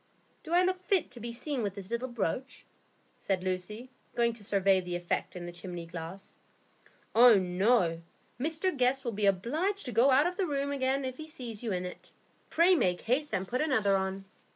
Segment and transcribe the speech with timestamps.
[0.41, 2.65] "Do I look fit to be seen with this little brooch?"
[3.19, 6.39] said Lucy, going to survey the effect in the chimney glass.
[7.13, 8.01] "Oh no,
[8.39, 11.61] Mr Guest will be obliged to go out of the room again if he sees
[11.61, 12.11] you in it.
[12.49, 14.25] Pray make haste and put another on."